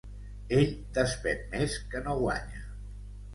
Ell 0.59 0.71
despèn 0.95 1.43
més 1.51 1.77
que 1.93 2.03
no 2.09 2.17
guanya. 2.23 2.65